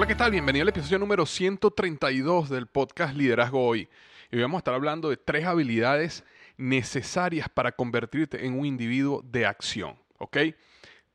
[0.00, 0.30] Hola, ¿qué tal?
[0.30, 3.86] Bienvenido al episodio número 132 del podcast Liderazgo Hoy.
[4.32, 6.24] Y hoy vamos a estar hablando de tres habilidades
[6.56, 9.98] necesarias para convertirte en un individuo de acción.
[10.16, 10.38] ¿Ok?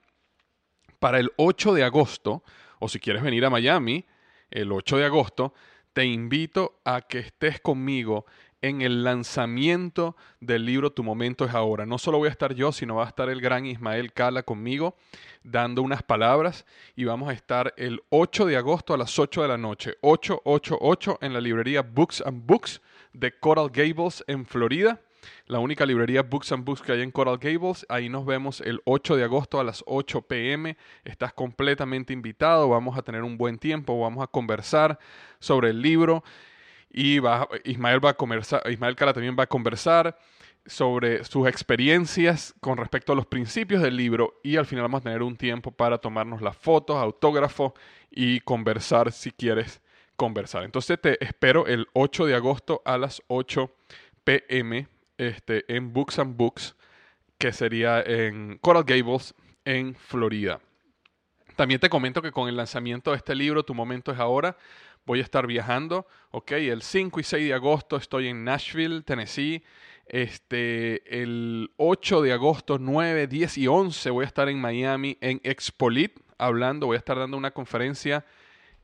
[1.00, 2.44] para el 8 de agosto,
[2.80, 4.06] o si quieres venir a Miami,
[4.52, 5.54] el 8 de agosto,
[5.94, 8.26] te invito a que estés conmigo
[8.62, 11.86] en el lanzamiento del libro Tu momento es ahora.
[11.86, 14.96] No solo voy a estar yo, sino va a estar el gran Ismael Cala conmigo
[15.44, 16.66] dando unas palabras
[16.96, 21.20] y vamos a estar el 8 de agosto a las 8 de la noche, 888
[21.22, 22.82] en la librería Books and Books
[23.14, 25.00] de Coral Gables en Florida
[25.48, 27.86] la única librería Books and Books que hay en Coral Gables.
[27.90, 30.78] Ahí nos vemos el 8 de agosto a las 8 pm.
[31.04, 32.70] Estás completamente invitado.
[32.70, 34.00] Vamos a tener un buen tiempo.
[34.00, 35.00] Vamos a conversar
[35.40, 36.24] sobre el libro.
[36.92, 40.18] Y va- Ismael, va a conversar, Ismael también va a conversar
[40.66, 44.40] sobre sus experiencias con respecto a los principios del libro.
[44.44, 47.74] Y al final vamos a tener un tiempo para tomarnos las fotos, autógrafos
[48.12, 49.82] y conversar si quieres
[50.16, 50.64] conversar.
[50.64, 53.72] Entonces te espero el 8 de agosto a las 8
[54.24, 54.88] pm
[55.20, 56.76] este, en Books and Books,
[57.38, 59.36] que sería en Coral Gables,
[59.66, 60.60] en Florida.
[61.56, 64.58] También te comento que con el lanzamiento de este libro, Tu Momento es Ahora,
[65.06, 66.54] voy a estar viajando, ¿ok?
[66.54, 69.64] El 5 y 6 de agosto estoy en Nashville, Tennessee.
[70.06, 75.40] Este, el 8 de agosto, 9, 10 y 11 voy a estar en Miami en
[75.44, 78.26] Expolit hablando, voy a estar dando una conferencia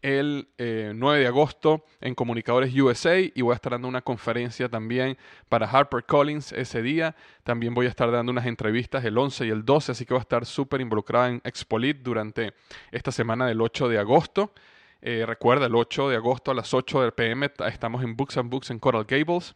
[0.05, 4.69] el 9 eh, de agosto en Comunicadores USA y voy a estar dando una conferencia
[4.69, 5.17] también
[5.49, 7.15] para HarperCollins ese día.
[7.43, 10.19] También voy a estar dando unas entrevistas el 11 y el 12, así que voy
[10.19, 12.53] a estar súper involucrada en Expolit durante
[12.91, 14.53] esta semana del 8 de agosto.
[15.01, 18.51] Eh, recuerda, el 8 de agosto a las 8 del PM estamos en Books and
[18.51, 19.55] Books en Coral Gables.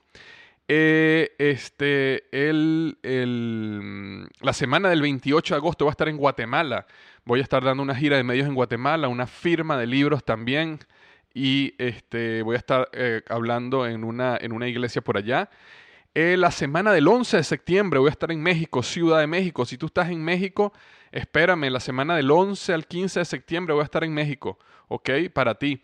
[0.72, 2.96] Eh, este, el,
[4.40, 6.86] la semana del 28 de agosto voy a estar en Guatemala
[7.30, 10.80] Voy a estar dando una gira de medios en Guatemala, una firma de libros también.
[11.32, 15.48] Y este, voy a estar eh, hablando en una, en una iglesia por allá.
[16.16, 19.64] Eh, la semana del 11 de septiembre voy a estar en México, Ciudad de México.
[19.64, 20.74] Si tú estás en México,
[21.12, 24.58] espérame, la semana del 11 al 15 de septiembre voy a estar en México,
[24.88, 25.10] ¿ok?
[25.32, 25.84] Para ti.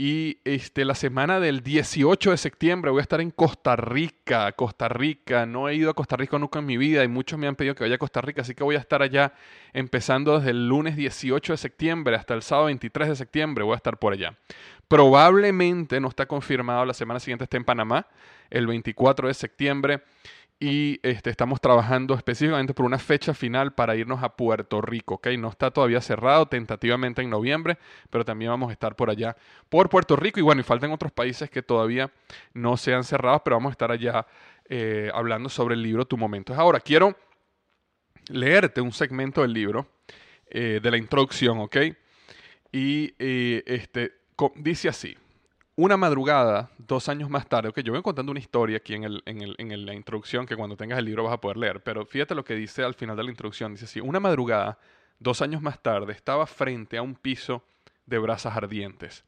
[0.00, 4.52] Y este, la semana del 18 de septiembre voy a estar en Costa Rica.
[4.52, 5.44] Costa Rica.
[5.44, 7.74] No he ido a Costa Rica nunca en mi vida y muchos me han pedido
[7.74, 8.42] que vaya a Costa Rica.
[8.42, 9.32] Así que voy a estar allá
[9.72, 13.64] empezando desde el lunes 18 de septiembre hasta el sábado 23 de septiembre.
[13.64, 14.38] Voy a estar por allá.
[14.86, 16.84] Probablemente no está confirmado.
[16.84, 18.06] La semana siguiente esté en Panamá.
[18.50, 20.02] El 24 de septiembre
[20.60, 25.28] y este, estamos trabajando específicamente por una fecha final para irnos a Puerto Rico, ¿ok?
[25.38, 27.78] No está todavía cerrado, tentativamente en noviembre,
[28.10, 29.36] pero también vamos a estar por allá,
[29.68, 32.10] por Puerto Rico y bueno, y faltan otros países que todavía
[32.54, 34.26] no se han cerrado, pero vamos a estar allá
[34.68, 36.52] eh, hablando sobre el libro Tu Momento.
[36.54, 37.16] Ahora, quiero
[38.28, 39.86] leerte un segmento del libro,
[40.50, 41.76] eh, de la introducción, ¿ok?
[42.72, 44.12] Y eh, este,
[44.56, 45.16] dice así.
[45.80, 49.22] Una madrugada, dos años más tarde, ok, yo voy contando una historia aquí en, el,
[49.26, 52.04] en, el, en la introducción que cuando tengas el libro vas a poder leer, pero
[52.04, 53.74] fíjate lo que dice al final de la introducción.
[53.74, 54.80] Dice así, una madrugada,
[55.20, 57.62] dos años más tarde, estaba frente a un piso
[58.06, 59.22] de brasas ardientes.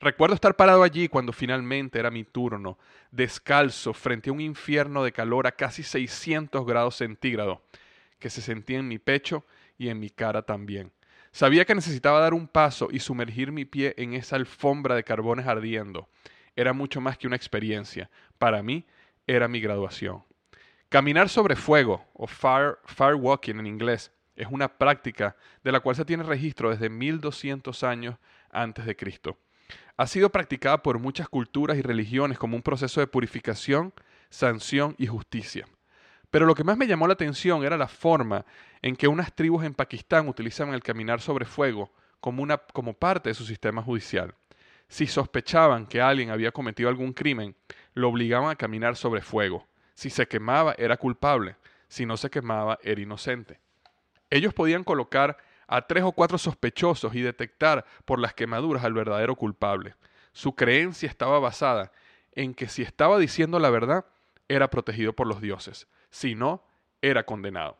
[0.00, 2.78] Recuerdo estar parado allí cuando finalmente era mi turno,
[3.10, 7.58] descalzo, frente a un infierno de calor a casi 600 grados centígrados,
[8.18, 9.44] que se sentía en mi pecho
[9.76, 10.92] y en mi cara también.
[11.32, 15.46] Sabía que necesitaba dar un paso y sumergir mi pie en esa alfombra de carbones
[15.46, 16.08] ardiendo.
[16.56, 18.10] Era mucho más que una experiencia.
[18.38, 18.86] Para mí
[19.26, 20.24] era mi graduación.
[20.88, 25.94] Caminar sobre fuego, o fire, fire walking en inglés, es una práctica de la cual
[25.94, 28.16] se tiene registro desde 1200 años
[28.50, 29.38] antes de Cristo.
[29.96, 33.92] Ha sido practicada por muchas culturas y religiones como un proceso de purificación,
[34.30, 35.68] sanción y justicia.
[36.30, 38.46] Pero lo que más me llamó la atención era la forma
[38.82, 41.90] en que unas tribus en Pakistán utilizaban el caminar sobre fuego
[42.20, 44.34] como, una, como parte de su sistema judicial.
[44.88, 47.56] Si sospechaban que alguien había cometido algún crimen,
[47.94, 49.66] lo obligaban a caminar sobre fuego.
[49.94, 51.56] Si se quemaba, era culpable.
[51.88, 53.58] Si no se quemaba, era inocente.
[54.30, 55.36] Ellos podían colocar
[55.66, 59.94] a tres o cuatro sospechosos y detectar por las quemaduras al verdadero culpable.
[60.32, 61.90] Su creencia estaba basada
[62.32, 64.04] en que si estaba diciendo la verdad,
[64.48, 66.64] era protegido por los dioses si no,
[67.02, 67.78] era condenado.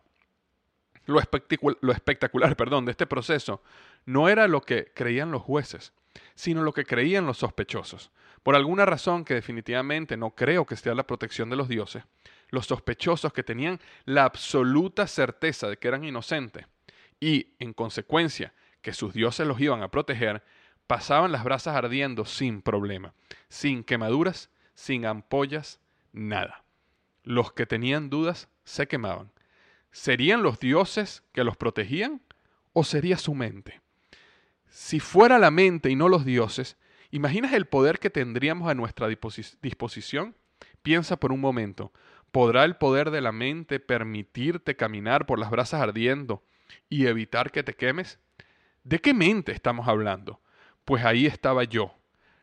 [1.07, 3.63] Lo, espectacular perdón, de este proceso
[4.07, 5.93] no era lo que creían los jueces,
[6.35, 8.11] sino lo que creían los sospechosos.
[8.43, 12.05] Por alguna razón que definitivamente no creo que sea la protección de los dioses,
[12.49, 16.67] los sospechosos que tenían la absoluta certeza de que eran inocentes
[17.21, 20.43] y, en consecuencia, que sus dioses los iban a proteger,
[20.87, 23.13] pasaban las brasas ardiendo sin problema,
[23.49, 25.79] sin quemaduras, sin ampollas,
[26.13, 26.65] nada.
[27.23, 29.31] Los que tenían dudas se quemaban.
[29.93, 32.23] ¿Serían los dioses que los protegían
[32.73, 33.81] o sería su mente?
[34.69, 36.77] Si fuera la mente y no los dioses,
[37.11, 40.37] ¿imaginas el poder que tendríamos a nuestra disposición?
[40.83, 41.93] Piensa por un momento,
[42.31, 46.43] ¿podrá el poder de la mente permitirte caminar por las brasas ardiendo
[46.89, 48.19] y evitar que te quemes?
[48.85, 50.41] ¿De qué mente estamos hablando?
[50.85, 51.95] Pues ahí estaba yo,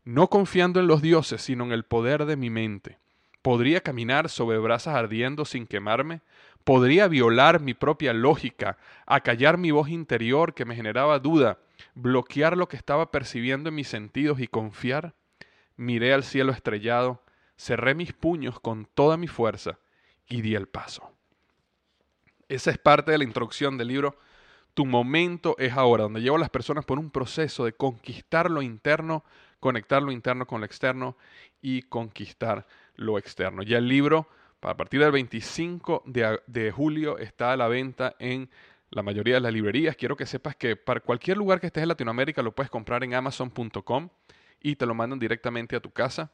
[0.03, 2.99] no confiando en los dioses, sino en el poder de mi mente.
[3.47, 6.19] ¿Podría caminar sobre brasas ardiendo sin quemarme?
[6.65, 11.57] ¿Podría violar mi propia lógica, acallar mi voz interior que me generaba duda,
[11.95, 15.13] bloquear lo que estaba percibiendo en mis sentidos y confiar?
[15.77, 17.23] Miré al cielo estrellado,
[17.55, 19.79] cerré mis puños con toda mi fuerza
[20.27, 21.09] y di el paso.
[22.49, 24.17] Esa es parte de la introducción del libro
[24.73, 28.61] Tu momento es ahora, donde llevo a las personas por un proceso de conquistar lo
[28.61, 29.23] interno,
[29.61, 31.15] conectar lo interno con lo externo
[31.61, 33.63] y conquistar lo externo.
[33.63, 34.27] Ya el libro,
[34.61, 38.49] a partir del 25 de, julio, está a la venta en
[38.89, 39.95] la mayoría de las librerías.
[39.95, 43.13] Quiero que sepas que para cualquier lugar que estés en Latinoamérica lo puedes comprar en
[43.13, 44.09] amazon.com
[44.61, 46.31] y te lo mandan directamente a tu casa.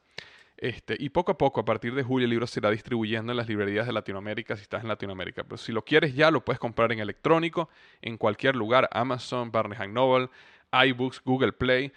[0.56, 3.38] Este, y poco a poco, a partir de julio, el libro se irá distribuyendo en
[3.38, 5.44] las librerías de Latinoamérica si estás en Latinoamérica.
[5.44, 7.70] Pero si lo quieres ya, lo puedes comprar en electrónico,
[8.02, 10.30] en cualquier lugar, Amazon, Barnes Noble,
[10.72, 11.92] iBooks, Google Play.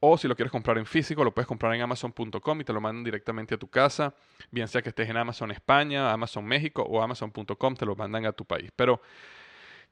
[0.00, 2.80] O si lo quieres comprar en físico, lo puedes comprar en amazon.com y te lo
[2.80, 4.14] mandan directamente a tu casa,
[4.50, 8.32] bien sea que estés en Amazon España, Amazon México o amazon.com, te lo mandan a
[8.32, 8.70] tu país.
[8.74, 9.02] Pero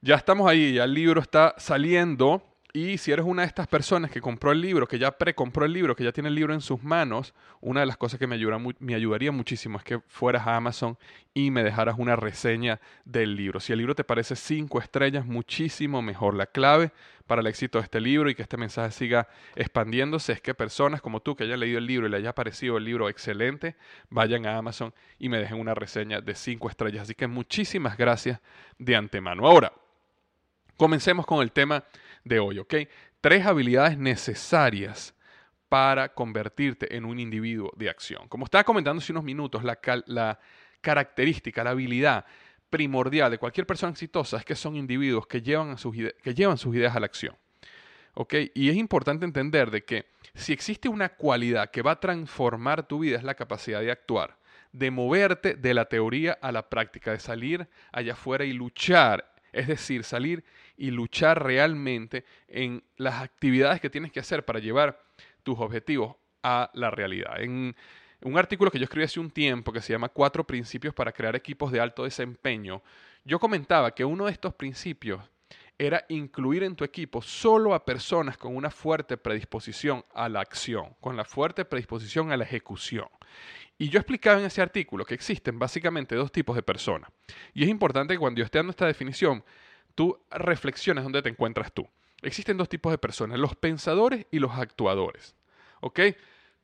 [0.01, 4.11] ya estamos ahí, ya el libro está saliendo y si eres una de estas personas
[4.11, 6.61] que compró el libro, que ya precompró el libro, que ya tiene el libro en
[6.61, 8.37] sus manos, una de las cosas que me,
[8.79, 10.95] me ayudaría muchísimo es que fueras a Amazon
[11.33, 13.59] y me dejaras una reseña del libro.
[13.59, 16.35] Si el libro te parece cinco estrellas, muchísimo mejor.
[16.35, 16.91] La clave
[17.25, 21.01] para el éxito de este libro y que este mensaje siga expandiéndose es que personas
[21.01, 23.77] como tú que hayan leído el libro y le haya parecido el libro excelente,
[24.09, 27.03] vayan a Amazon y me dejen una reseña de cinco estrellas.
[27.03, 28.39] Así que muchísimas gracias
[28.77, 29.47] de antemano.
[29.47, 29.73] Ahora,
[30.77, 31.83] comencemos con el tema
[32.23, 32.75] de hoy, ¿ok?
[33.21, 35.13] Tres habilidades necesarias
[35.69, 38.27] para convertirte en un individuo de acción.
[38.27, 40.39] Como estaba comentando hace unos minutos, la,
[40.81, 42.25] característica, la habilidad
[42.69, 46.75] primordial de cualquier persona exitosa es que son individuos que llevan, sus, que llevan sus
[46.75, 47.35] ideas a la acción.
[48.15, 48.33] ¿ok?
[48.53, 52.99] Y es importante entender de que si existe una cualidad que va a transformar tu
[52.99, 54.37] vida es la capacidad de actuar,
[54.71, 59.67] de moverte de la teoría a la práctica, de salir allá afuera y luchar, es
[59.67, 60.43] decir, salir
[60.79, 65.03] y luchar realmente en las actividades que tienes que hacer para llevar
[65.43, 67.41] tus objetivos a la realidad.
[67.41, 67.75] En
[68.21, 71.35] un artículo que yo escribí hace un tiempo que se llama Cuatro principios para crear
[71.35, 72.81] equipos de alto desempeño,
[73.25, 75.21] yo comentaba que uno de estos principios
[75.77, 80.95] era incluir en tu equipo solo a personas con una fuerte predisposición a la acción,
[81.01, 83.07] con la fuerte predisposición a la ejecución.
[83.77, 87.11] Y yo explicaba en ese artículo que existen básicamente dos tipos de personas.
[87.53, 89.43] Y es importante que cuando yo esté dando esta definición,
[89.99, 91.85] tú reflexiones dónde te encuentras tú.
[92.21, 95.35] Existen dos tipos de personas, los pensadores y los actuadores.
[95.81, 95.99] ¿Ok?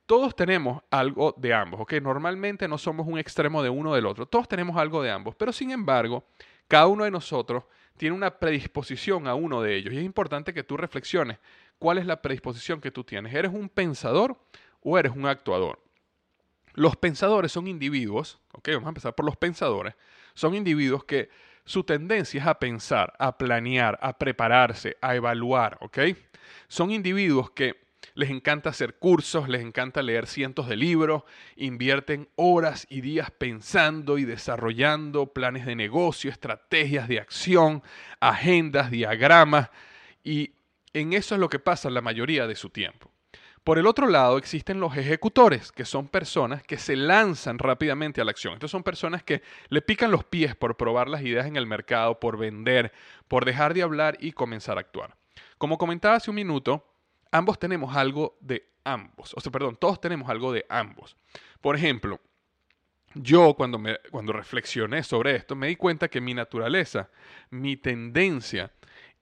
[0.06, 1.96] Todos tenemos algo de ambos, ¿ok?
[1.96, 5.36] Normalmente no somos un extremo de uno o del otro, todos tenemos algo de ambos,
[5.36, 6.24] pero sin embargo,
[6.70, 7.66] cada uno de nosotros
[7.98, 11.38] tiene una predisposición a uno de ellos y es importante que tú reflexiones
[11.78, 13.34] cuál es la predisposición que tú tienes.
[13.34, 14.40] ¿Eres un pensador
[14.80, 15.84] o eres un actuador?
[16.74, 18.70] Los pensadores son individuos, ¿ok?
[18.76, 19.94] Vamos a empezar por los pensadores,
[20.36, 21.28] son individuos que
[21.66, 26.00] su tendencia es a pensar, a planear, a prepararse, a evaluar, ¿ok?
[26.68, 31.24] Son individuos que les encanta hacer cursos, les encanta leer cientos de libros,
[31.56, 37.84] invierten horas y días pensando y desarrollando planes de negocio, estrategias de acción,
[38.20, 39.70] agendas, diagramas,
[40.24, 40.54] y
[40.94, 43.12] en eso es lo que pasa la mayoría de su tiempo.
[43.66, 48.24] Por el otro lado, existen los ejecutores, que son personas que se lanzan rápidamente a
[48.24, 48.54] la acción.
[48.54, 52.20] Estas son personas que le pican los pies por probar las ideas en el mercado,
[52.20, 52.94] por vender,
[53.28, 55.18] por dejar de hablar y comenzar a actuar.
[55.58, 56.88] Como comentaba hace un minuto,
[57.32, 59.34] ambos tenemos algo de ambos.
[59.36, 61.18] O sea, perdón, todos tenemos algo de ambos.
[61.60, 62.22] Por ejemplo,
[63.16, 67.10] yo cuando, me, cuando reflexioné sobre esto, me di cuenta que mi naturaleza,
[67.50, 68.72] mi tendencia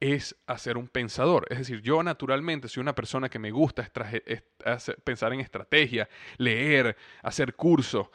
[0.03, 1.45] es hacer un pensador.
[1.50, 3.89] Es decir, yo naturalmente soy una persona que me gusta
[5.05, 8.07] pensar en estrategia, leer, hacer cursos,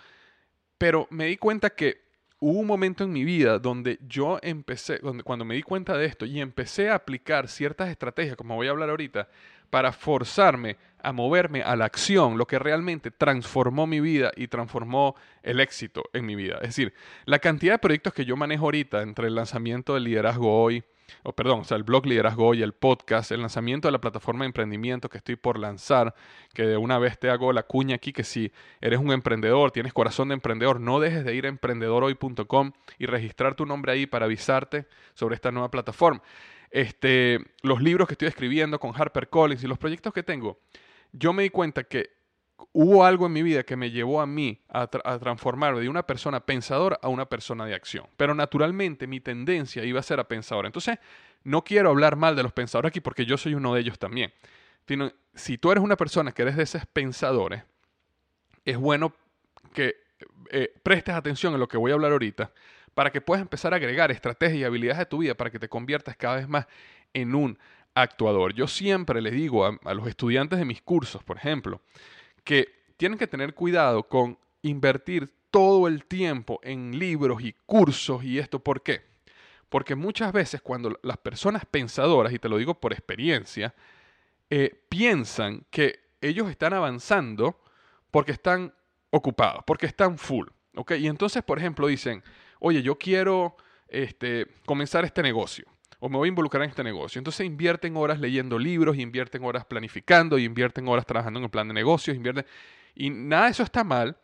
[0.76, 2.02] pero me di cuenta que
[2.40, 6.26] hubo un momento en mi vida donde yo empecé, cuando me di cuenta de esto
[6.26, 9.26] y empecé a aplicar ciertas estrategias, como voy a hablar ahorita,
[9.71, 15.16] para forzarme a moverme a la acción, lo que realmente transformó mi vida y transformó
[15.42, 16.57] el éxito en mi vida.
[16.57, 16.92] Es decir,
[17.25, 20.85] la cantidad de proyectos que yo manejo ahorita entre el lanzamiento del liderazgo hoy,
[21.23, 24.45] o perdón, o sea, el blog Liderazgo y el podcast, el lanzamiento de la plataforma
[24.45, 26.15] de emprendimiento que estoy por lanzar,
[26.55, 29.93] que de una vez te hago la cuña aquí, que si eres un emprendedor, tienes
[29.93, 34.27] corazón de emprendedor, no dejes de ir a emprendedorhoy.com y registrar tu nombre ahí para
[34.27, 36.23] avisarte sobre esta nueva plataforma.
[36.71, 40.59] Este, los libros que estoy escribiendo con HarperCollins y los proyectos que tengo,
[41.12, 42.18] yo me di cuenta que
[42.73, 46.41] hubo algo en mi vida que me llevó a mí a, transformarme de una persona
[46.41, 48.07] pensadora a una persona de acción.
[48.17, 50.69] Pero naturalmente mi tendencia iba a ser a pensadora.
[50.69, 50.99] Entonces,
[51.45, 54.33] no quiero hablar mal de los pensadores aquí porque yo soy uno de ellos también.
[55.35, 57.62] si tú eres una persona que eres de esos pensadores,
[58.65, 59.15] es bueno
[59.73, 59.97] que
[60.50, 62.53] eh, prestes atención en lo que voy a hablar ahorita
[62.95, 65.69] para que puedas empezar a agregar estrategias y habilidades de tu vida para que te
[65.69, 66.67] conviertas cada vez más
[67.12, 67.59] en un
[67.95, 68.55] actuador.
[68.55, 71.81] Yo siempre les digo a los estudiantes de mis cursos, por ejemplo,
[72.49, 78.38] que tienen que tener cuidado con invertir todo el tiempo en libros y cursos y
[78.38, 78.59] esto.
[78.59, 79.02] ¿Por qué?
[79.69, 83.75] Porque muchas veces cuando las personas pensadoras, y te lo digo por experiencia,
[84.49, 87.61] eh, piensan que ellos están avanzando
[88.11, 88.73] porque están
[89.11, 90.49] ocupados, porque están full.
[90.97, 92.23] Y entonces, por ejemplo, dicen,
[92.61, 95.67] oye, yo quiero este, comenzar este negocio
[96.00, 97.19] o me voy a involucrar en este negocio.
[97.19, 101.75] Entonces invierten horas leyendo libros, invierten horas planificando, invierten horas trabajando en el plan de
[101.75, 102.47] negocios, invierten...
[102.95, 104.17] Y nada de eso está mal,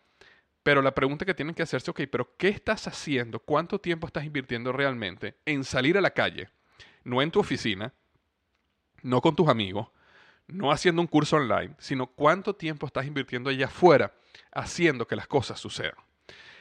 [0.63, 3.39] pero la pregunta que tienen que hacerse, ok, pero ¿qué estás haciendo?
[3.39, 6.49] ¿Cuánto tiempo estás invirtiendo realmente en salir a la calle?
[7.05, 7.93] No en tu oficina,
[9.03, 9.89] no con tus amigos,
[10.47, 14.15] no haciendo un curso online, sino cuánto tiempo estás invirtiendo allá afuera
[14.53, 15.95] haciendo que las cosas sucedan.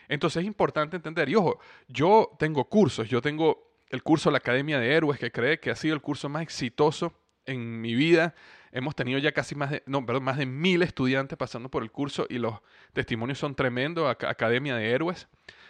[0.08, 4.38] Entonces es importante entender, y ojo, yo tengo cursos, yo tengo el curso de la
[4.40, 7.14] Academia de Héroes, que cree que ha sido el curso más exitoso
[7.46, 8.34] en mi vida.
[8.72, 11.92] Hemos tenido ya casi más de, no, perdón, más de mil estudiantes pasando por el
[11.92, 12.56] curso y los
[12.94, 14.10] testimonios son tremendos.
[14.10, 15.28] Academia de Héroes.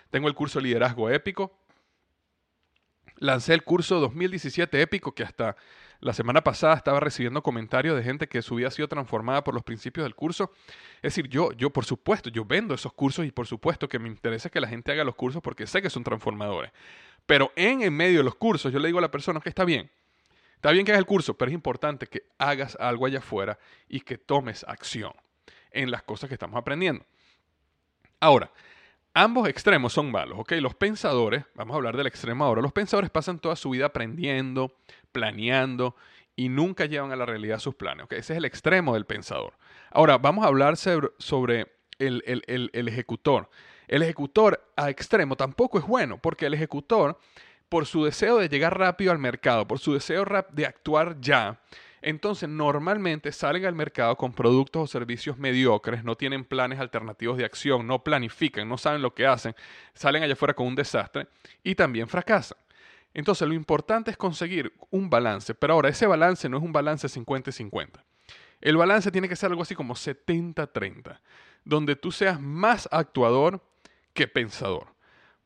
[0.09, 1.59] Tengo el curso Liderazgo Épico.
[3.17, 5.57] Lancé el curso 2017 Épico que hasta
[5.99, 9.53] la semana pasada estaba recibiendo comentarios de gente que su vida ha sido transformada por
[9.53, 10.53] los principios del curso.
[11.03, 14.07] Es decir, yo, yo por supuesto, yo vendo esos cursos y por supuesto que me
[14.07, 16.71] interesa que la gente haga los cursos porque sé que son transformadores.
[17.27, 19.65] Pero en, en medio de los cursos yo le digo a la persona que está
[19.65, 19.91] bien,
[20.63, 23.99] Está bien que hagas el curso, pero es importante que hagas algo allá afuera y
[23.99, 25.11] que tomes acción
[25.71, 27.05] en las cosas que estamos aprendiendo.
[28.21, 28.49] Ahora,
[29.13, 30.53] ambos extremos son malos, ¿ok?
[30.61, 34.73] Los pensadores, vamos a hablar del extremo ahora, los pensadores pasan toda su vida aprendiendo,
[35.11, 35.97] planeando
[36.33, 38.13] y nunca llevan a la realidad sus planes, ¿ok?
[38.13, 39.55] Ese es el extremo del pensador.
[39.95, 41.67] Ahora, vamos a hablar sobre
[41.99, 43.47] el, ejecutor.
[43.87, 47.19] El ejecutor a extremo tampoco es bueno, porque el ejecutor
[47.69, 51.61] por su deseo de llegar rápido al mercado, por su deseo de actuar ya,
[52.01, 57.45] entonces normalmente salen al mercado con productos o servicios mediocres, no tienen planes alternativos de
[57.45, 59.55] acción, no planifican, no saben lo que hacen,
[59.93, 61.27] salen allá afuera con un desastre
[61.63, 62.57] y también fracasan.
[63.13, 67.07] Entonces lo importante es conseguir un balance, pero ahora ese balance no es un balance
[67.07, 68.01] 50-50.
[68.63, 71.19] El balance tiene que ser algo así como 70-30,
[71.65, 73.61] donde tú seas más actuador
[74.13, 74.87] que pensador.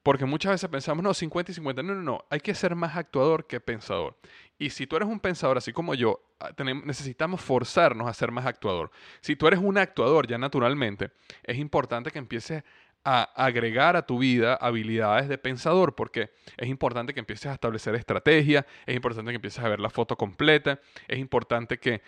[0.04, 1.82] Porque muchas veces pensamos, no, 50 y 50.
[1.82, 2.26] No, no, no.
[2.30, 4.16] Hay que ser más actuador que pensador.
[4.60, 6.52] Y si tú eres un pensador así como yo, ah,
[6.86, 8.92] necesitamos forzarnos a ser más actuador.
[9.20, 11.10] Si tú eres un actuador ya naturalmente,
[11.44, 12.64] es importante que empieces
[13.10, 17.96] a agregar a tu vida habilidades de pensador, porque es importante que empieces a establecer
[17.96, 22.02] estrategia, es importante que empieces a ver la foto completa, es importante que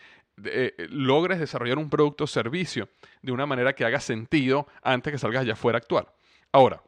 [0.45, 2.89] eh, logres desarrollar un producto o servicio
[3.21, 6.13] de una manera que haga sentido antes que salgas allá afuera a actuar.
[6.51, 6.81] Ahora,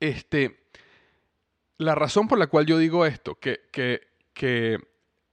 [0.00, 0.64] este,
[1.78, 4.78] la razón por la cual yo digo esto, que, que,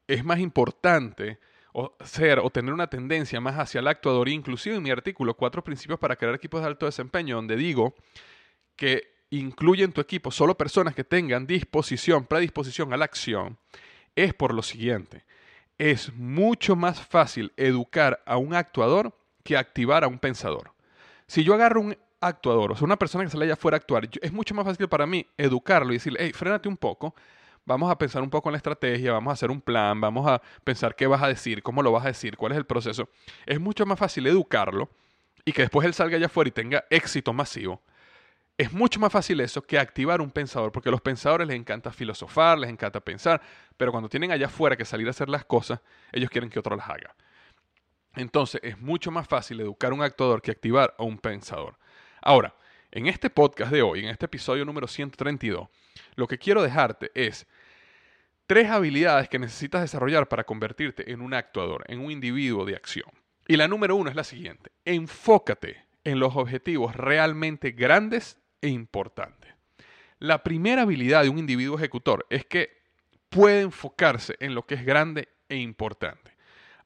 [0.08, 1.40] es más importante
[1.74, 5.64] o ser o tener una tendencia más hacia el actuador, inclusive en mi artículo, Cuatro
[5.64, 7.96] Principios para crear equipos de alto desempeño, donde digo
[8.76, 13.58] que incluye en tu equipo solo personas que tengan disposición, predisposición a la acción,
[14.16, 15.24] es por lo siguiente.
[15.82, 20.74] Es mucho más fácil educar a un actuador que activar a un pensador.
[21.26, 24.08] Si yo agarro un actuador, o sea, una persona que sale allá afuera a actuar,
[24.22, 27.16] es mucho más fácil para mí educarlo y decirle, hey, frénate un poco,
[27.66, 30.40] vamos a pensar un poco en la estrategia, vamos a hacer un plan, vamos a
[30.64, 33.10] pensar qué vas a decir, cómo lo vas a decir, cuál es el proceso.
[33.48, 34.88] Es mucho más fácil educarlo
[35.46, 37.82] y que después él salga allá afuera y tenga éxito masivo.
[38.58, 41.92] Es mucho más fácil eso que activar un pensador, porque a los pensadores les encanta
[41.92, 43.42] filosofar, les encanta pensar,
[43.76, 45.80] pero cuando tienen allá afuera que salir a hacer las cosas,
[46.12, 47.16] ellos quieren que otro las haga.
[48.16, 51.78] Entonces es mucho más fácil educar a un actuador que activar a un pensador.
[52.22, 52.54] Ahora,
[52.92, 55.70] en este podcast de hoy, en este episodio número 132,
[56.16, 57.48] lo que quiero dejarte es
[58.48, 63.10] tres habilidades que necesitas desarrollar para convertirte en un actuador, en un individuo de acción.
[63.48, 64.72] Y la número uno es la siguiente.
[64.84, 69.52] Enfócate en los objetivos realmente grandes e importantes.
[70.20, 72.82] La primera habilidad de un individuo ejecutor es que
[73.30, 76.36] puede enfocarse en lo que es grande e importante.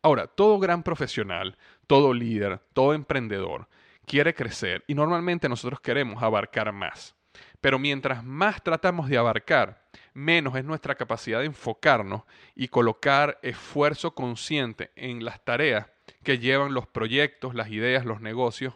[0.01, 1.57] Ahora, todo gran profesional,
[1.87, 3.67] todo líder, todo emprendedor
[4.05, 7.15] quiere crecer y normalmente nosotros queremos abarcar más.
[7.59, 9.83] Pero mientras más tratamos de abarcar,
[10.13, 15.87] menos es nuestra capacidad de enfocarnos y colocar esfuerzo consciente en las tareas
[16.23, 18.75] que llevan los proyectos, las ideas, los negocios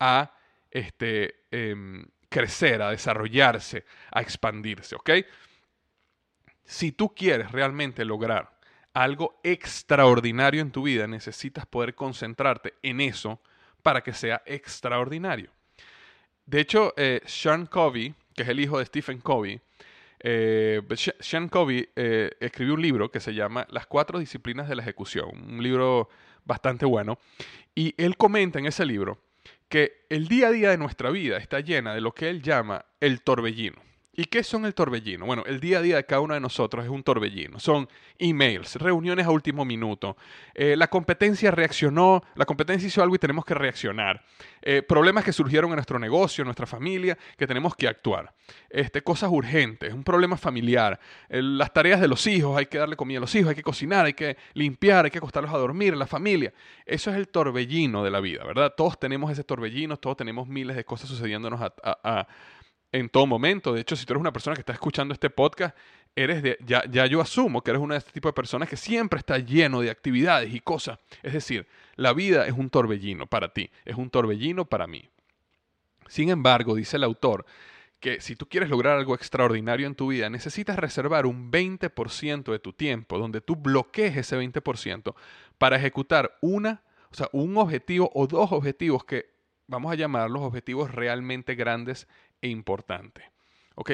[0.00, 0.34] a
[0.70, 4.96] este, em, crecer, a desarrollarse, a expandirse.
[4.96, 5.10] ¿ok?
[6.64, 8.58] Si tú quieres realmente lograr
[8.92, 13.40] algo extraordinario en tu vida, necesitas poder concentrarte en eso
[13.84, 15.52] para que sea extraordinario.
[16.44, 19.60] De hecho, eh, Sean Covey, que es el hijo de Stephen Covey,
[20.18, 20.82] eh,
[21.20, 25.28] Sean Covey eh, escribió un libro que se llama Las cuatro disciplinas de la ejecución,
[25.50, 26.08] un libro
[26.44, 27.18] bastante bueno,
[27.76, 29.20] y él comenta en ese libro
[29.68, 32.84] que el día a día de nuestra vida está llena de lo que él llama
[33.00, 33.82] el torbellino.
[34.16, 35.26] ¿Y qué son el torbellino?
[35.26, 37.58] Bueno, el día a día de cada uno de nosotros es un torbellino.
[37.58, 40.16] Son emails, reuniones a último minuto.
[40.54, 44.22] Eh, la competencia reaccionó, la competencia hizo algo y tenemos que reaccionar.
[44.62, 48.32] Eh, problemas que surgieron en nuestro negocio, en nuestra familia, que tenemos que actuar.
[48.70, 51.00] Este, cosas urgentes, un problema familiar.
[51.28, 54.06] las tareas de los hijos, hay que darle comida a los hijos, hay que cocinar,
[54.06, 56.52] hay que limpiar, hay que acostarlos a dormir, la familia.
[56.86, 58.74] Eso es el torbellino de la vida, ¿verdad?
[58.76, 62.28] Todos tenemos ese torbellino, todos tenemos miles de cosas sucediéndonos a
[62.94, 63.72] en todo momento.
[63.72, 65.76] De hecho, si tú eres una persona que está escuchando este podcast,
[66.14, 68.76] eres de, ya, ya yo asumo que eres una de este tipo de personas que
[68.76, 71.00] siempre está lleno de actividades y cosas.
[71.24, 75.08] Es decir, la vida es un torbellino para ti, es un torbellino para mí.
[76.06, 77.44] Sin embargo, dice el autor,
[77.98, 82.58] que si tú quieres lograr algo extraordinario en tu vida, necesitas reservar un 20% de
[82.60, 85.16] tu tiempo, donde tú bloquees ese 20%
[85.58, 89.34] para ejecutar una, o sea, un objetivo o dos objetivos que
[89.66, 92.06] vamos a llamarlos objetivos realmente grandes
[92.44, 93.30] e importante.
[93.74, 93.92] ¿Ok?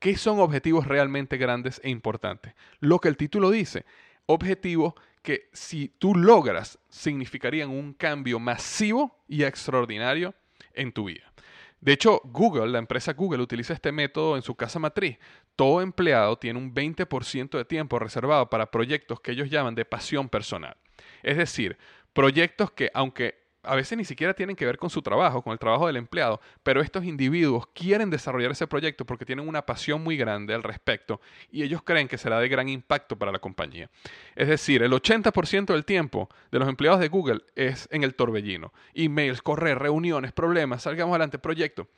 [0.00, 2.54] ¿Qué son objetivos realmente grandes e importantes?
[2.80, 3.84] Lo que el título dice,
[4.26, 10.34] objetivos que si tú logras significarían un cambio masivo y extraordinario
[10.74, 11.32] en tu vida.
[11.80, 15.18] De hecho, Google, la empresa Google, utiliza este método en su casa matriz.
[15.54, 20.28] Todo empleado tiene un 20% de tiempo reservado para proyectos que ellos llaman de pasión
[20.28, 20.76] personal.
[21.22, 21.78] Es decir,
[22.12, 25.58] proyectos que, aunque a veces ni siquiera tienen que ver con su trabajo, con el
[25.58, 30.16] trabajo del empleado, pero estos individuos quieren desarrollar ese proyecto porque tienen una pasión muy
[30.16, 31.20] grande al respecto
[31.50, 33.88] y ellos creen que será de gran impacto para la compañía.
[34.34, 38.72] Es decir, el 80% del tiempo de los empleados de Google es en el torbellino.
[38.94, 41.88] Emails, correr, reuniones, problemas, salgamos adelante, proyecto.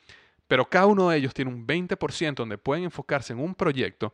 [0.47, 4.13] Pero cada uno de ellos tiene un 20% donde pueden enfocarse en un proyecto,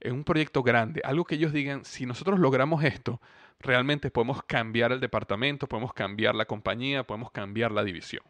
[0.00, 3.20] en un proyecto grande, algo que ellos digan, si nosotros logramos esto,
[3.60, 8.22] realmente podemos cambiar el departamento, podemos cambiar la compañía, podemos cambiar la división.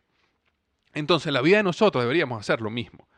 [0.92, 3.09] Entonces, la vida de nosotros deberíamos hacer lo mismo.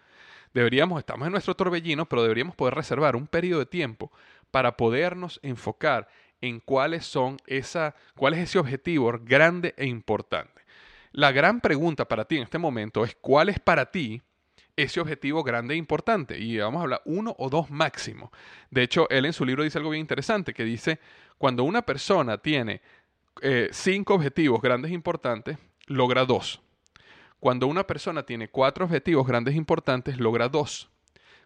[0.52, 4.12] Deberíamos, estamos en nuestro torbellino, pero deberíamos poder reservar un periodo de tiempo
[4.50, 6.08] para podernos enfocar
[6.42, 10.62] en cuáles son esa, cuál es ese objetivo grande e importante.
[11.12, 14.20] La gran pregunta para ti en este momento es cuál es para ti
[14.76, 16.38] ese objetivo grande e importante.
[16.38, 18.32] Y vamos a hablar uno o dos máximo.
[18.70, 20.98] De hecho, él en su libro dice algo bien interesante, que dice,
[21.38, 22.80] cuando una persona tiene
[23.40, 26.60] eh, cinco objetivos grandes e importantes, logra dos.
[27.40, 30.88] Cuando una persona tiene cuatro objetivos grandes e importantes, logra dos.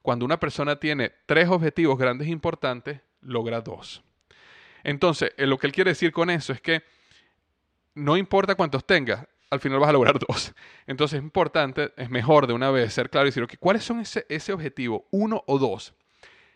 [0.02, 4.02] Cuando una persona tiene tres objetivos grandes e importantes, logra dos.
[4.84, 6.82] Entonces, eh, lo que él quiere decir con eso es que
[7.94, 10.54] no importa cuántos tengas, al final vas a lograr dos.
[10.86, 14.26] Entonces es importante, es mejor de una vez ser claro y decir, ¿cuáles son ese,
[14.28, 15.94] ese objetivo, uno o dos,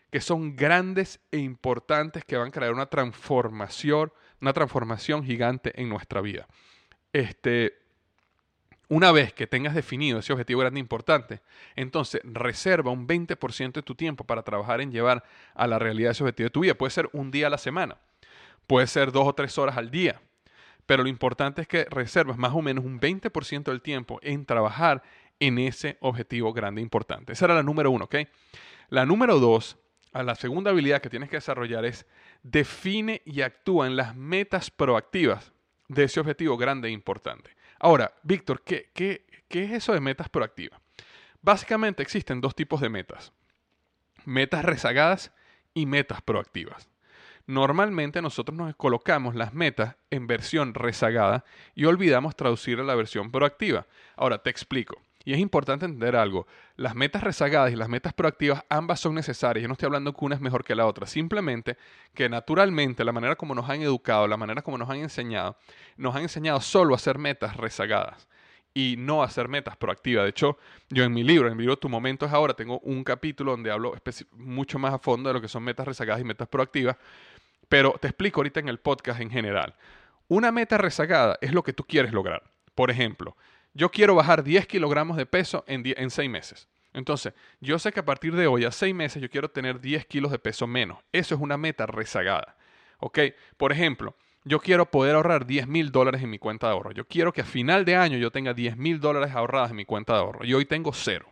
[0.09, 5.89] que son grandes e importantes que van a crear una transformación, una transformación gigante en
[5.89, 6.47] nuestra vida?
[7.13, 7.81] Este,
[8.91, 11.41] una vez que tengas definido ese objetivo grande e importante,
[11.77, 15.23] entonces reserva un 20% de tu tiempo para trabajar en llevar
[15.53, 16.73] a la realidad ese objetivo de tu vida.
[16.73, 17.97] Puede ser un día a la semana,
[18.67, 20.19] puede ser dos o tres horas al día,
[20.91, 25.03] pero lo importante es que reservas más o menos un 20% del tiempo en trabajar
[25.39, 27.31] en ese objetivo grande e importante.
[27.31, 28.15] Esa era la número uno, ¿ok?
[28.89, 29.77] La número dos,
[30.11, 32.05] la segunda habilidad que tienes que desarrollar es
[32.43, 35.53] define y actúa en las metas proactivas
[35.87, 37.51] de ese objetivo grande e importante.
[37.79, 40.81] Ahora, Víctor, ¿qué, qué, qué es eso de metas proactivas?
[41.41, 43.31] Básicamente existen dos tipos de metas.
[44.25, 45.31] Metas rezagadas
[45.73, 46.90] y metas proactivas.
[47.47, 51.43] Normalmente nosotros nos colocamos las metas en versión rezagada
[51.75, 53.87] y olvidamos traducir a la versión proactiva.
[54.15, 55.01] Ahora te explico.
[55.23, 56.47] Y es importante entender algo.
[56.77, 59.61] Las metas rezagadas y las metas proactivas ambas son necesarias.
[59.61, 61.05] Yo no estoy hablando que una es mejor que la otra.
[61.05, 61.77] Simplemente
[62.13, 65.57] que naturalmente la manera como nos han educado, la manera como nos han enseñado,
[65.95, 68.27] nos han enseñado solo a hacer metas rezagadas
[68.73, 70.23] y no hacer metas proactivas.
[70.23, 70.57] De hecho,
[70.89, 73.71] yo en mi libro, en mi libro Tu Momento es Ahora, tengo un capítulo donde
[73.71, 73.93] hablo
[74.33, 76.97] mucho más a fondo de lo que son metas rezagadas y metas proactivas.
[77.67, 79.75] Pero te explico ahorita en el podcast en general.
[80.27, 82.43] Una meta rezagada es lo que tú quieres lograr.
[82.75, 83.35] Por ejemplo,
[83.73, 86.67] yo quiero bajar 10 kilogramos de peso en, en 6 meses.
[86.93, 90.05] Entonces, yo sé que a partir de hoy, a 6 meses, yo quiero tener 10
[90.05, 90.99] kilos de peso menos.
[91.11, 92.57] Eso es una meta rezagada.
[92.99, 93.19] ¿Ok?
[93.57, 96.91] Por ejemplo, yo quiero poder ahorrar 10 mil dólares en mi cuenta de ahorro.
[96.91, 99.85] Yo quiero que a final de año yo tenga 10 mil dólares ahorrados en mi
[99.85, 100.45] cuenta de ahorro.
[100.45, 101.27] Y hoy tengo cero.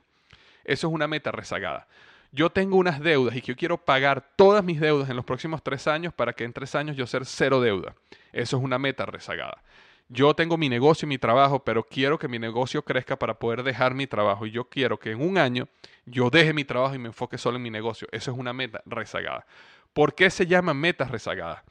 [0.63, 1.88] Eso es una meta rezagada
[2.32, 5.63] yo tengo unas deudas y que yo quiero pagar todas mis deudas en los próximos
[5.63, 7.95] tres años para que en tres años yo ser cero deuda.
[8.32, 9.63] Eso es una meta rezagada.
[10.10, 13.63] Yo tengo mi negocio y mi trabajo, pero quiero que mi negocio crezca para poder
[13.63, 14.45] dejar mi trabajo.
[14.45, 15.67] Y yo quiero que en un año
[16.06, 18.08] yo deje mi trabajo y me enfoque solo en mi negocio.
[18.12, 19.45] Eso es una meta rezagada.
[19.93, 21.63] ¿Por qué se llaman metas rezagadas?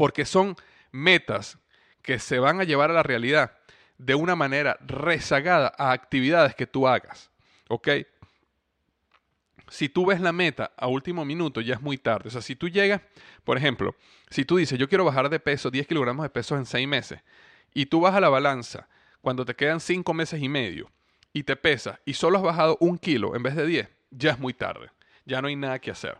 [0.00, 0.56] Porque son
[0.92, 1.58] metas
[2.00, 3.58] que se van a llevar a la realidad
[3.98, 7.30] de una manera rezagada a actividades que tú hagas.
[7.68, 7.88] ¿Ok?
[9.68, 12.28] si tú ves la meta a último minuto, ya es muy tarde.
[12.28, 13.02] O sea, si tú llegas,
[13.44, 13.94] por ejemplo,
[14.30, 17.20] si tú dices, yo quiero bajar de peso 10 kilogramos de peso en 6 meses,
[17.74, 18.88] y tú vas a la balanza
[19.20, 20.90] cuando te quedan 5 meses y medio,
[21.34, 24.38] y te pesas, y solo has bajado un kilo en vez de 10, ya es
[24.38, 24.90] muy tarde.
[25.26, 26.18] Ya no hay nada que hacer.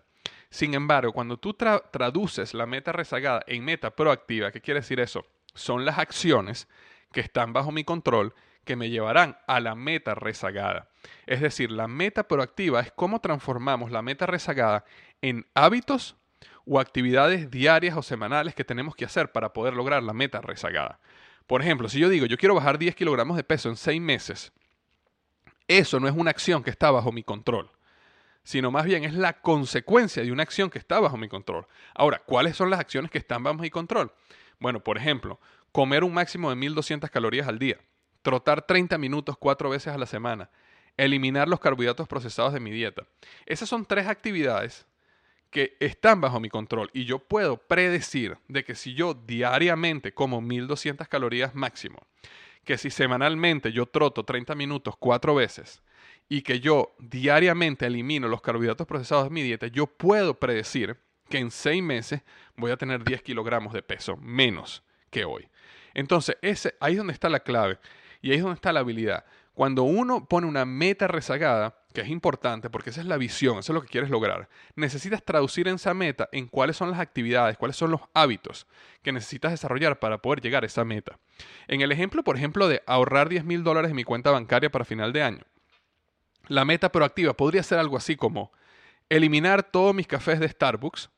[0.50, 5.24] Sin embargo, cuando tú traduces la meta rezagada en meta proactiva, ¿qué quiere decir eso?
[5.54, 6.68] Son las acciones
[7.12, 8.34] que están bajo mi control
[8.64, 10.90] que me llevarán a la meta rezagada.
[11.26, 14.84] Es decir, la meta proactiva es cómo transformamos la meta rezagada
[15.22, 16.16] en hábitos
[16.66, 21.00] o actividades diarias o semanales que tenemos que hacer para poder lograr la meta rezagada.
[21.46, 24.52] Por ejemplo, si yo digo, yo quiero bajar 10 kilogramos de peso en 6 meses,
[25.66, 27.70] eso no es una acción que está bajo mi control,
[28.42, 31.66] sino más bien es la consecuencia de una acción que está bajo mi control.
[31.94, 34.12] Ahora, ¿cuáles son las acciones que están bajo mi control?
[34.59, 35.40] Bueno, por ejemplo,
[35.72, 37.79] comer un máximo de 1200 calorías al día
[38.22, 40.50] trotar 30 minutos cuatro veces a la semana,
[40.96, 43.07] eliminar los carbohidratos procesados de mi dieta.
[43.46, 44.87] Esas son tres actividades
[45.50, 50.40] que están bajo mi control y yo puedo predecir de que si yo diariamente como
[50.40, 51.98] 1200 calorías máximo,
[52.64, 55.83] que si semanalmente yo troto 30 minutos cuatro veces
[56.32, 60.96] y que yo diariamente elimino los carbohidratos procesados de mi dieta, yo puedo predecir
[61.28, 62.22] que en seis meses
[62.56, 65.48] voy a tener 10 kilogramos de peso menos que hoy.
[65.92, 66.36] Entonces,
[66.78, 67.78] ahí es donde está la clave.
[68.22, 69.24] Y ahí es donde está la habilidad.
[69.54, 73.72] Cuando uno pone una meta rezagada, que es importante porque esa es la visión, eso
[73.72, 77.58] es lo que quieres lograr, necesitas traducir en esa meta en cuáles son las actividades,
[77.58, 78.68] cuáles son los hábitos
[79.02, 81.18] que necesitas desarrollar para poder llegar a esa meta.
[81.66, 84.84] En el ejemplo, por ejemplo, de ahorrar 10 mil dólares en mi cuenta bancaria para
[84.84, 85.44] final de año,
[86.48, 88.53] la meta proactiva podría ser algo así como
[89.09, 91.11] eliminar todos mis cafés de Starbucks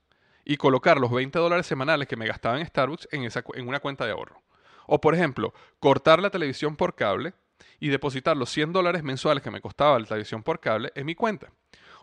[0.45, 3.81] y colocar los 20 dólares semanales que me gastaba en Starbucks en, esa, en una
[3.81, 4.43] cuenta de ahorro.
[4.87, 7.35] O por ejemplo, cortar la televisión por cable
[7.79, 11.15] y depositar los 100 dólares mensuales que me costaba la televisión por cable en mi
[11.15, 11.53] cuenta.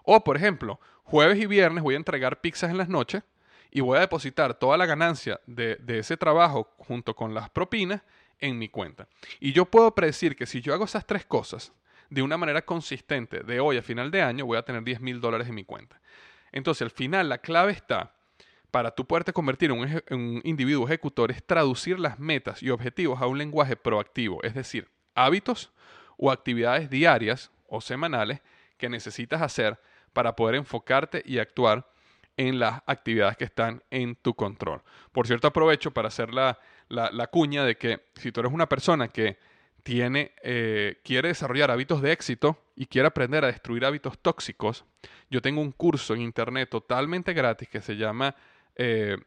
[0.04, 3.24] O por ejemplo, jueves y viernes voy a entregar pizzas en las noches
[3.72, 8.02] y voy a depositar toda la ganancia de, de, ese trabajo junto con las propinas
[8.40, 9.08] en mi cuenta.
[9.40, 11.74] Y yo puedo predecir que si yo hago esas tres cosas
[12.10, 15.22] de una manera consistente de hoy a final de año, voy a tener 10 mil
[15.22, 16.00] dólares en mi cuenta.
[16.52, 18.14] Entonces, al final, la clave está
[18.72, 23.28] para tú poderte convertir en un, individuo ejecutor es traducir las metas y objetivos a
[23.28, 25.72] un lenguaje proactivo, es decir, hábitos
[26.18, 28.42] o actividades diarias o semanales
[28.78, 29.80] que necesitas hacer
[30.14, 31.88] para poder enfocarte y actuar
[32.38, 34.82] en las actividades que están en tu control.
[35.12, 36.58] Por cierto, aprovecho para hacer la,
[37.32, 39.38] cuña de que si tú eres una persona que
[39.84, 44.86] tiene, eh, quiere desarrollar hábitos de éxito y quiere aprender a destruir hábitos tóxicos,
[45.30, 48.36] yo tengo un curso en internet totalmente gratis que se llama
[48.76, 49.18] eh,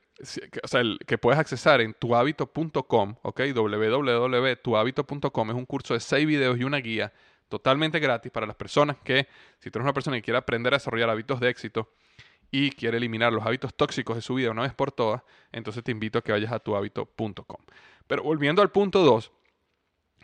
[0.62, 6.58] o sea, que puedes accesar en tuhabito.com, ok, www.tuhabito.com es un curso de seis videos
[6.58, 7.12] y una guía
[7.48, 9.26] totalmente gratis para las personas que,
[9.58, 11.90] si tú eres una persona que quiere aprender a desarrollar hábitos de éxito
[12.50, 15.90] y quiere eliminar los hábitos tóxicos de su vida una vez por todas, entonces te
[15.90, 17.58] invito a que vayas a tuhabito.com.
[18.06, 19.32] Pero volviendo al punto 2,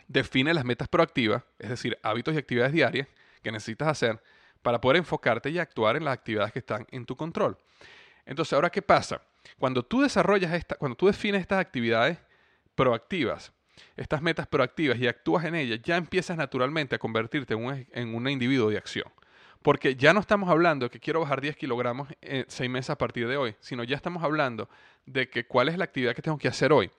[0.09, 3.07] define las metas proactivas, es decir, hábitos y actividades diarias
[3.41, 4.21] que necesitas hacer
[4.61, 7.57] para poder enfocarte y actuar en las actividades que están en tu control.
[8.25, 9.21] Entonces, ahora, ¿qué pasa?
[9.57, 12.17] Cuando tú desarrollas esta, cuando tú defines estas actividades
[12.75, 13.53] proactivas,
[13.95, 18.69] estas metas proactivas y actúas en ellas, ya empiezas naturalmente a convertirte en un, individuo
[18.69, 19.05] de acción.
[19.61, 22.97] Porque ya no estamos hablando de que quiero bajar 10 kilogramos en seis meses a
[22.97, 24.69] partir de hoy, sino ya estamos hablando
[25.05, 26.89] de que cuál es la actividad que tengo que hacer hoy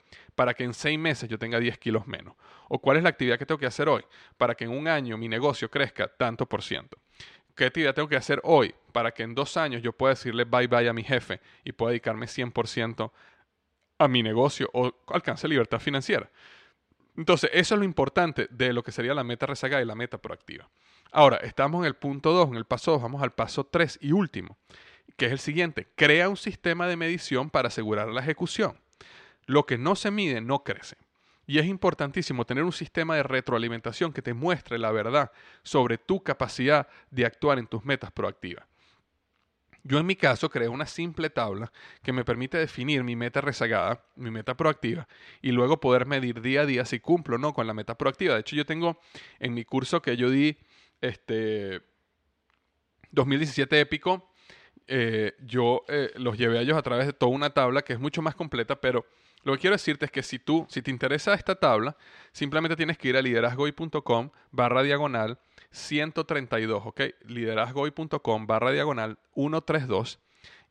[0.40, 2.35] para que en seis meses yo tenga 10 kilos menos.
[2.70, 4.03] O cuál es la actividad que tengo que hacer hoy
[4.38, 6.96] para que en un año mi negocio crezca tanto por ciento.
[7.55, 10.66] ¿Qué actividad tengo que hacer hoy para que en dos años yo pueda decirle bye
[10.66, 13.12] bye a mi jefe y pueda dedicarme 100%
[13.98, 16.31] a mi negocio o alcance libertad financiera?
[17.18, 20.16] Entonces, eso es lo importante de lo que sería la meta rezagada y la meta
[20.16, 20.70] proactiva.
[21.12, 24.12] Ahora, estamos en el punto 2, en el paso 2, vamos al paso 3 y
[24.12, 24.57] último,
[25.18, 25.88] que es el siguiente.
[25.96, 28.79] Crea un sistema de medición para asegurar la ejecución.
[29.46, 30.96] Lo que no se mide no crece.
[31.46, 36.22] Y es importantísimo tener un sistema de retroalimentación que te muestre la verdad sobre tu
[36.22, 38.66] capacidad de actuar en tus metas proactivas.
[39.83, 41.72] Yo en mi caso creé una simple tabla
[42.03, 45.09] que me permite definir mi meta rezagada, mi meta proactiva,
[45.40, 48.35] y luego poder medir día a día si cumplo o no con la meta proactiva.
[48.35, 49.00] De hecho, yo tengo
[49.38, 50.59] en mi curso que yo di
[51.00, 51.81] este
[53.12, 54.31] 2017 épico,
[54.87, 58.00] eh, yo eh, los llevé a ellos a través de toda una tabla que es
[58.00, 59.07] mucho más completa, pero
[59.42, 61.96] lo que quiero decirte es que si tú, si te interesa esta tabla,
[62.33, 65.38] simplemente tienes que ir a liderazgoy.com barra diagonal
[65.70, 67.00] 132, ¿ok?
[67.26, 70.20] liderazgoy.com barra diagonal 132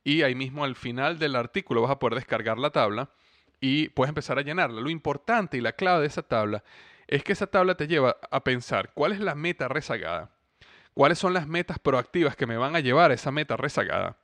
[0.03, 3.09] y ahí mismo al final del artículo vas a poder descargar la tabla
[3.59, 4.81] y puedes empezar a llenarla.
[4.81, 6.63] Lo importante y la clave de esa tabla
[7.07, 10.31] es que esa tabla te lleva a pensar cuál es la meta rezagada,
[10.93, 14.17] cuáles son las metas proactivas que me van a llevar a esa meta rezagada.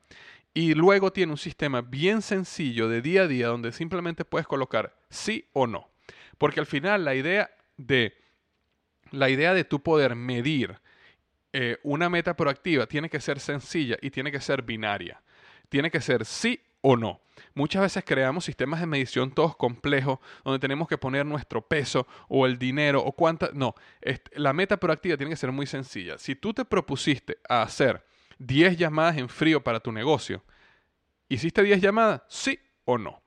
[0.58, 4.98] Y luego tiene un sistema bien sencillo de día a día donde simplemente puedes colocar
[5.10, 5.92] sí o no.
[6.38, 8.16] Porque al final la idea de
[9.12, 10.80] la idea de tu poder medir
[11.52, 15.22] eh, una meta proactiva tiene que ser sencilla y tiene que ser binaria.
[15.68, 17.20] Tiene que ser sí o no.
[17.54, 22.46] Muchas veces creamos sistemas de medición todos complejos donde tenemos que poner nuestro peso o
[22.46, 23.50] el dinero o cuánta...
[23.54, 23.76] No,
[24.36, 26.18] la meta proactiva tiene que ser muy sencilla.
[26.18, 28.06] Si tú te propusiste a hacer
[28.38, 30.44] 10 llamadas en frío para tu negocio,
[31.30, 32.22] ¿hiciste 10 llamadas?
[32.28, 33.22] Sí o no.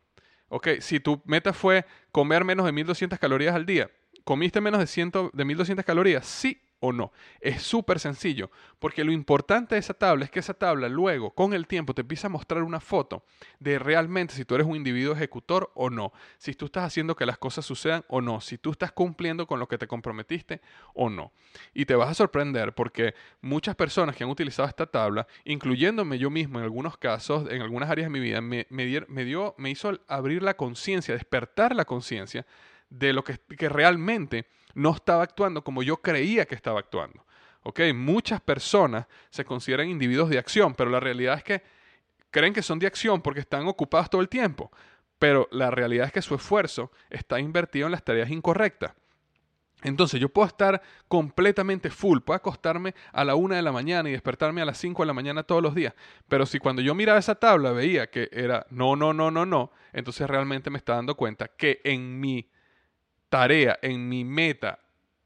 [0.49, 3.91] Ok, si tu meta fue comer menos de 1200 calorías al día,
[4.25, 6.27] ¿comiste menos de, 100, de 1200 calorías?
[6.27, 7.13] Sí o no.
[7.41, 11.53] Es súper sencillo, porque lo importante de esa tabla es que esa tabla luego, con
[11.53, 13.25] el tiempo, te empieza a mostrar una foto
[13.59, 17.27] de realmente si tú eres un individuo ejecutor o no, si tú estás haciendo que
[17.27, 20.61] las cosas sucedan o no, si tú estás cumpliendo con lo que te comprometiste
[20.95, 21.33] o no.
[21.75, 26.31] Y te vas a sorprender porque muchas personas que han utilizado esta tabla, incluyéndome yo
[26.31, 28.85] mismo en algunos casos, en algunas áreas de mi vida, me, me,
[29.25, 32.47] dio, me hizo abrir la conciencia, despertar la conciencia
[32.91, 34.47] de lo que, que realmente
[34.79, 37.25] no estaba actuando como yo creía que estaba actuando.
[37.65, 37.81] ¿Ok?
[37.95, 41.63] Muchas personas se consideran individuos de acción, pero la realidad es que
[42.31, 44.71] creen que son de acción porque están ocupados todo el tiempo.
[45.19, 48.93] Pero la realidad es que su esfuerzo está invertido en las tareas incorrectas.
[49.83, 54.13] Entonces yo puedo estar completamente full, puedo acostarme a la una de la mañana y
[54.13, 55.95] despertarme a las cinco de la mañana todos los días.
[56.29, 59.73] Pero si cuando yo miraba esa tabla veía que era no, no, no, no, no,
[59.93, 62.49] entonces realmente me está dando cuenta que en mi
[63.29, 64.79] tarea, en mi meta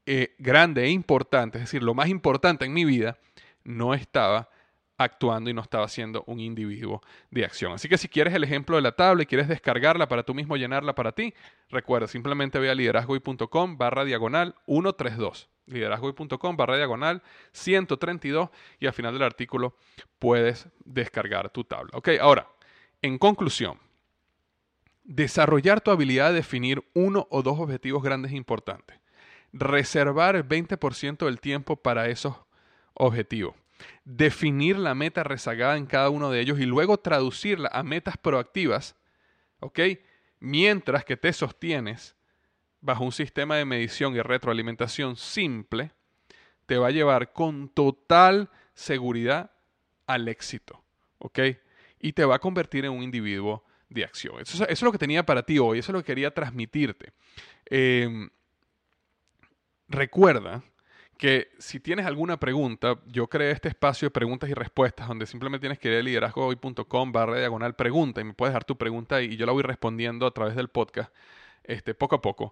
[0.05, 3.17] eh, grande e importante, es decir, lo más importante en mi vida,
[3.63, 4.49] no estaba
[4.97, 7.73] actuando y no estaba siendo un individuo de acción.
[7.73, 10.55] Así que si quieres el ejemplo de la tabla y quieres descargarla para tú mismo
[10.55, 11.33] llenarla para ti,
[11.69, 19.13] recuerda, simplemente ve a liderazgoy.com barra diagonal 132 liderazgoy.com barra diagonal 132 y al final
[19.13, 19.75] del artículo
[20.19, 21.91] puedes descargar tu tabla.
[21.93, 22.47] Ok, ahora,
[23.01, 23.79] en conclusión,
[25.03, 28.99] Desarrollar tu habilidad de definir uno o dos objetivos grandes e importantes.
[29.51, 32.35] Reservar el 20% del tiempo para esos
[32.93, 33.55] objetivos.
[34.05, 38.95] Definir la meta rezagada en cada uno de ellos y luego traducirla a metas proactivas,
[39.59, 39.79] ¿ok?
[40.39, 42.15] Mientras que te sostienes
[42.79, 45.91] bajo un sistema de medición y retroalimentación simple,
[46.65, 49.51] te va a llevar con total seguridad
[50.07, 50.81] al éxito,
[51.19, 51.39] ¿ok?
[51.99, 54.39] Y te va a convertir en un individuo de acción.
[54.41, 57.13] Eso, es lo que tenía para ti hoy, eso es lo que quería transmitirte.
[57.65, 58.29] Em,
[59.87, 60.63] recuerda
[61.17, 65.61] que si tienes alguna pregunta, yo creé este espacio de preguntas y respuestas donde simplemente
[65.61, 69.37] tienes que ir a liderazgohoy.com barra diagonal pregunta y me puedes dar tu pregunta y
[69.37, 71.13] yo la voy respondiendo a través del podcast
[71.63, 72.51] este, poco a poco.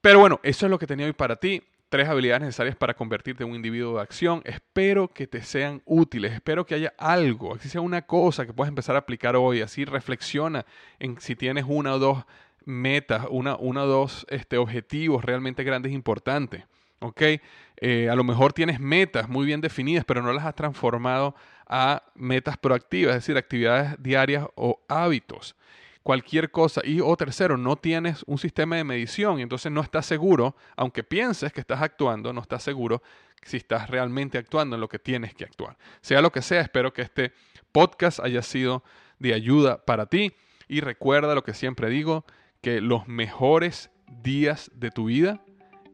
[0.00, 1.62] Pero bueno, eso es lo que tenía hoy para ti
[1.92, 4.40] tres habilidades necesarias para convertirte en un individuo de acción.
[4.46, 8.70] Espero que te sean útiles, espero que haya algo, así sea una cosa que puedas
[8.70, 10.64] empezar a aplicar hoy, así reflexiona
[10.98, 12.24] en si tienes una o dos
[12.64, 16.64] metas, una, o dos este, objetivos realmente grandes e importantes.
[17.00, 17.22] ¿ok?
[17.76, 21.34] Eh, a lo mejor tienes metas muy bien definidas, pero no las has transformado
[21.66, 25.56] a metas proactivas, es decir, actividades diarias o hábitos
[26.02, 26.80] cualquier cosa.
[26.84, 31.02] Y o tercero, no tienes un sistema de medición y entonces no estás seguro, aunque
[31.02, 33.02] pienses que estás actuando, no estás seguro
[33.42, 35.76] si estás realmente actuando en lo que tienes que actuar.
[36.00, 37.32] Sea lo que sea, espero que este
[37.72, 38.84] podcast haya sido
[39.18, 40.34] de ayuda para ti
[40.68, 42.24] y recuerda lo que siempre digo,
[42.60, 43.90] que los mejores
[44.22, 45.42] días de tu vida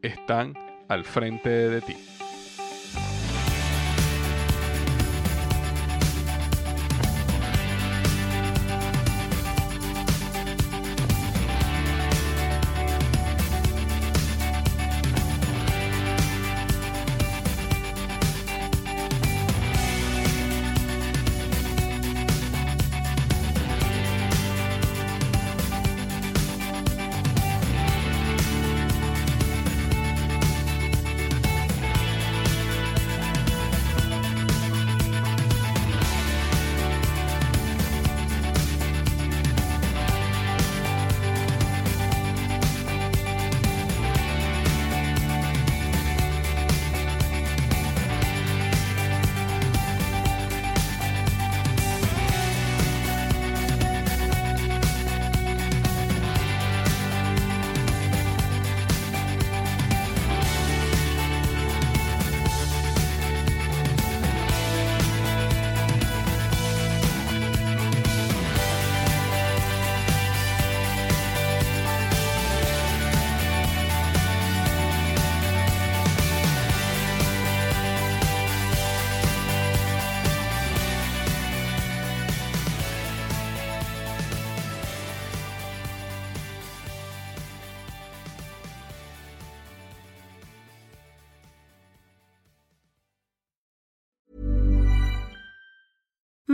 [0.02, 0.54] están
[0.88, 2.17] al frente de ti.